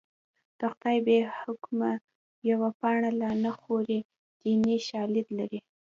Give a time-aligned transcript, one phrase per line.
[0.59, 1.91] د خدای بې حکمه
[2.49, 3.99] یوه پاڼه لا نه خوري
[4.41, 5.59] دیني شالید لري